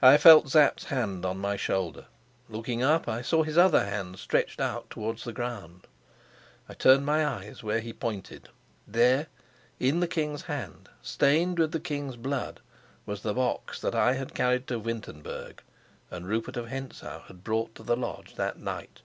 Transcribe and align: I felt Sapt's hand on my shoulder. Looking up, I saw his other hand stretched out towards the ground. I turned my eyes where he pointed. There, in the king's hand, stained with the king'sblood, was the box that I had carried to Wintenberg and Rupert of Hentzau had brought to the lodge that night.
I 0.00 0.16
felt 0.16 0.48
Sapt's 0.48 0.84
hand 0.84 1.26
on 1.26 1.36
my 1.38 1.56
shoulder. 1.56 2.06
Looking 2.48 2.82
up, 2.82 3.06
I 3.06 3.20
saw 3.20 3.42
his 3.42 3.58
other 3.58 3.84
hand 3.84 4.18
stretched 4.18 4.58
out 4.58 4.88
towards 4.88 5.24
the 5.24 5.34
ground. 5.34 5.86
I 6.66 6.72
turned 6.72 7.04
my 7.04 7.26
eyes 7.26 7.62
where 7.62 7.80
he 7.80 7.92
pointed. 7.92 8.48
There, 8.88 9.26
in 9.78 10.00
the 10.00 10.08
king's 10.08 10.44
hand, 10.44 10.88
stained 11.02 11.58
with 11.58 11.72
the 11.72 11.78
king'sblood, 11.78 12.60
was 13.04 13.20
the 13.20 13.34
box 13.34 13.78
that 13.82 13.94
I 13.94 14.14
had 14.14 14.34
carried 14.34 14.66
to 14.68 14.78
Wintenberg 14.78 15.60
and 16.10 16.26
Rupert 16.26 16.56
of 16.56 16.68
Hentzau 16.68 17.24
had 17.26 17.44
brought 17.44 17.74
to 17.74 17.82
the 17.82 17.96
lodge 17.98 18.36
that 18.36 18.58
night. 18.58 19.02